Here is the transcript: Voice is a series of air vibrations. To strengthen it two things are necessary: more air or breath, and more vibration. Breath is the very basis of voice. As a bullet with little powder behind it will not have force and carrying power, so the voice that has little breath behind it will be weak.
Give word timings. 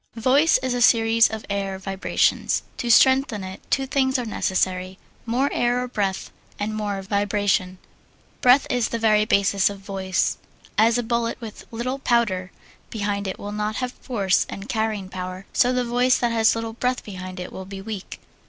Voice 0.15 0.57
is 0.63 0.73
a 0.73 0.81
series 0.81 1.27
of 1.29 1.45
air 1.47 1.77
vibrations. 1.77 2.63
To 2.77 2.89
strengthen 2.89 3.43
it 3.43 3.61
two 3.69 3.85
things 3.85 4.17
are 4.17 4.25
necessary: 4.25 4.97
more 5.27 5.47
air 5.53 5.79
or 5.83 5.87
breath, 5.87 6.31
and 6.57 6.73
more 6.73 7.03
vibration. 7.03 7.77
Breath 8.41 8.65
is 8.71 8.89
the 8.89 8.97
very 8.97 9.25
basis 9.25 9.69
of 9.69 9.77
voice. 9.77 10.39
As 10.75 10.97
a 10.97 11.03
bullet 11.03 11.39
with 11.39 11.67
little 11.69 11.99
powder 11.99 12.51
behind 12.89 13.27
it 13.27 13.37
will 13.37 13.51
not 13.51 13.75
have 13.75 13.91
force 13.91 14.47
and 14.49 14.67
carrying 14.67 15.07
power, 15.07 15.45
so 15.53 15.71
the 15.71 15.85
voice 15.85 16.17
that 16.17 16.31
has 16.31 16.55
little 16.55 16.73
breath 16.73 17.03
behind 17.03 17.39
it 17.39 17.53
will 17.53 17.65
be 17.65 17.79
weak. 17.79 18.19